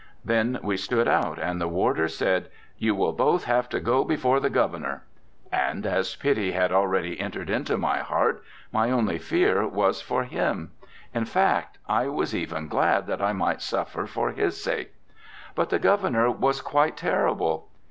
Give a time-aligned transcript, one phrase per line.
[0.25, 4.39] 'Then we stood out, and the warder said, "You will both have to go before
[4.39, 5.03] the Governor."
[5.51, 10.71] And as pity had already entered into my heart, my only fear was for him;
[11.13, 14.95] in fact I was even glad that I might suffer for his sake.
[15.53, 17.67] But the Governor was quite terrible.